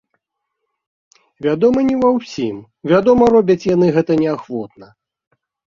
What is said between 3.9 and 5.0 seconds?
гэта неахвотна.